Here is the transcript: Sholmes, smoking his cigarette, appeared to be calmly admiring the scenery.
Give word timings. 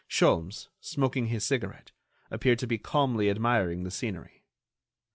Sholmes, 0.09 0.67
smoking 0.79 1.27
his 1.27 1.45
cigarette, 1.45 1.91
appeared 2.31 2.57
to 2.57 2.65
be 2.65 2.79
calmly 2.79 3.29
admiring 3.29 3.83
the 3.83 3.91
scenery. 3.91 4.41